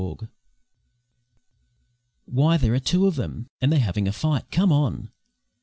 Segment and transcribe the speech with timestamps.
[0.01, 0.23] "RATS"
[2.25, 4.49] "Why, there's two of them, and they're having a fight!
[4.49, 5.11] Come on."'